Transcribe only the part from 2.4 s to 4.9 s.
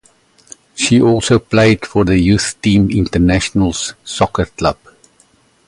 team Internationals Soccer Club.